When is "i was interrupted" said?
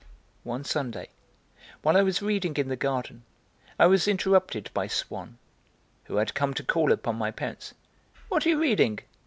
3.77-4.71